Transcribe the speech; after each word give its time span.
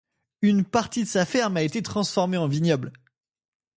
Une 0.41 0.65
partie 0.65 1.03
de 1.03 1.07
sa 1.07 1.27
ferme 1.27 1.57
a 1.57 1.61
été 1.61 1.83
transformée 1.83 2.37
en 2.37 2.47
vignoble. 2.47 2.91